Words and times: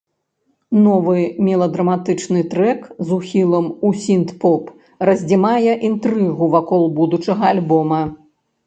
Новы 0.85 1.19
меладраматычны 1.49 2.41
трэк 2.55 2.81
з 3.11 3.19
ухілам 3.19 3.69
у 3.91 3.95
сінт-поп 4.07 4.75
раздзімае 5.11 5.71
інтрыгу 5.93 6.53
вакол 6.57 6.83
будучага 6.99 7.43
альбома. 7.57 8.01